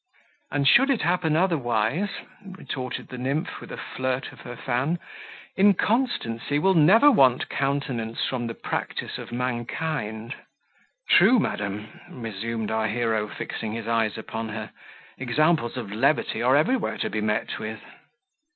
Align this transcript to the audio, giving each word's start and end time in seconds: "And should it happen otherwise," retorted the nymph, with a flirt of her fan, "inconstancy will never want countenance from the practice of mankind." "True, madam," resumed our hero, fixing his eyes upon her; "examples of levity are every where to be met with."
"And 0.49 0.67
should 0.67 0.89
it 0.89 1.03
happen 1.03 1.35
otherwise," 1.35 2.09
retorted 2.43 3.09
the 3.09 3.19
nymph, 3.19 3.61
with 3.61 3.71
a 3.71 3.77
flirt 3.77 4.31
of 4.31 4.39
her 4.41 4.55
fan, 4.55 4.97
"inconstancy 5.55 6.57
will 6.57 6.73
never 6.73 7.11
want 7.11 7.49
countenance 7.49 8.25
from 8.25 8.47
the 8.47 8.55
practice 8.55 9.19
of 9.19 9.31
mankind." 9.31 10.33
"True, 11.07 11.37
madam," 11.37 12.01
resumed 12.09 12.71
our 12.71 12.87
hero, 12.87 13.27
fixing 13.27 13.73
his 13.73 13.87
eyes 13.87 14.17
upon 14.17 14.49
her; 14.49 14.71
"examples 15.19 15.77
of 15.77 15.91
levity 15.91 16.41
are 16.41 16.55
every 16.55 16.77
where 16.77 16.97
to 16.97 17.09
be 17.11 17.21
met 17.21 17.59
with." 17.59 17.81